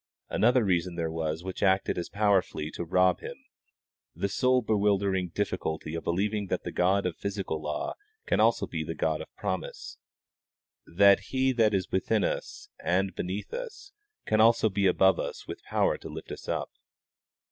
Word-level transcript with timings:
Another 0.31 0.63
reason 0.63 0.95
there 0.95 1.11
was 1.11 1.43
which 1.43 1.61
acted 1.61 1.95
as 1.95 2.09
powerfully 2.09 2.71
to 2.71 2.83
rob 2.83 3.19
him 3.19 3.35
the 4.15 4.29
soul 4.29 4.63
bewildering 4.63 5.27
difficulty 5.29 5.93
of 5.93 6.03
believing 6.03 6.47
that 6.47 6.63
the 6.63 6.71
God 6.71 7.05
of 7.05 7.15
physical 7.17 7.61
law 7.61 7.93
can 8.25 8.39
also 8.39 8.65
be 8.65 8.83
the 8.83 8.95
God 8.95 9.21
of 9.21 9.27
promise, 9.35 9.99
that 10.87 11.25
He 11.29 11.51
that 11.51 11.75
is 11.75 11.91
within 11.91 12.23
us 12.23 12.67
and 12.83 13.13
beneath 13.13 13.53
us 13.53 13.91
can 14.25 14.41
also 14.41 14.71
be 14.71 14.87
above 14.87 15.19
us 15.19 15.47
with 15.47 15.61
power 15.65 15.99
to 15.99 16.09
lift 16.09 16.31
us 16.31 16.49
up. 16.49 16.71